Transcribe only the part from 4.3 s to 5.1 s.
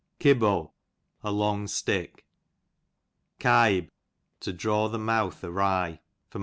to draw the